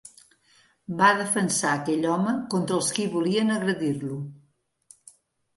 [1.01, 4.19] Va defensar aquell home contra els qui volien agredir-lo.